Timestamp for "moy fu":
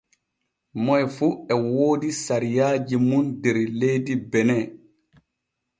0.85-1.27